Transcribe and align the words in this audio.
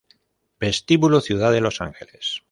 Vestíbulo 0.59 1.21
Ciudad 1.21 1.51
de 1.51 1.61
los 1.61 1.79
Ángeles 1.79 2.39